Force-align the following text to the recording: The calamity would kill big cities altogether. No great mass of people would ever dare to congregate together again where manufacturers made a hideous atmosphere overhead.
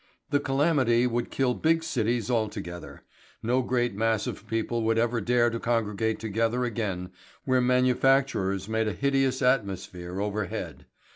The 0.31 0.39
calamity 0.39 1.05
would 1.05 1.29
kill 1.29 1.53
big 1.53 1.83
cities 1.83 2.31
altogether. 2.31 3.03
No 3.43 3.61
great 3.61 3.93
mass 3.93 4.25
of 4.25 4.47
people 4.47 4.81
would 4.81 4.97
ever 4.97 5.21
dare 5.21 5.51
to 5.51 5.59
congregate 5.59 6.17
together 6.19 6.65
again 6.65 7.11
where 7.45 7.61
manufacturers 7.61 8.67
made 8.67 8.87
a 8.87 8.93
hideous 8.93 9.43
atmosphere 9.43 10.19
overhead. 10.19 10.87